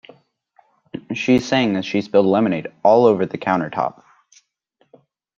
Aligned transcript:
She 1.13 1.37
sang 1.37 1.75
as 1.75 1.85
she 1.85 2.01
spilled 2.01 2.25
lemonade 2.25 2.73
all 2.83 3.05
over 3.05 3.27
the 3.27 3.37
countertop. 3.37 4.03